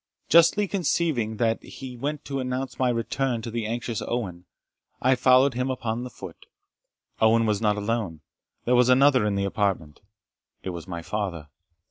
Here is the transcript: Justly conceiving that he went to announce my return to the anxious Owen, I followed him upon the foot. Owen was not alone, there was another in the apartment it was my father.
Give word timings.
Justly 0.29 0.67
conceiving 0.67 1.37
that 1.37 1.61
he 1.61 1.95
went 1.95 2.25
to 2.25 2.39
announce 2.39 2.79
my 2.79 2.89
return 2.89 3.43
to 3.43 3.51
the 3.51 3.67
anxious 3.67 4.01
Owen, 4.01 4.45
I 4.99 5.13
followed 5.13 5.53
him 5.53 5.69
upon 5.69 6.03
the 6.03 6.09
foot. 6.09 6.47
Owen 7.21 7.45
was 7.45 7.61
not 7.61 7.77
alone, 7.77 8.21
there 8.65 8.73
was 8.73 8.89
another 8.89 9.27
in 9.27 9.35
the 9.35 9.45
apartment 9.45 9.99
it 10.63 10.71
was 10.71 10.87
my 10.87 11.03
father. 11.03 11.49